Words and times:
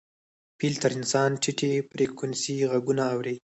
فیل 0.57 0.75
تر 0.83 0.91
انسان 0.99 1.29
ټیټې 1.41 1.71
فریکونسۍ 1.89 2.57
غږونه 2.71 3.03
اوري. 3.13 3.35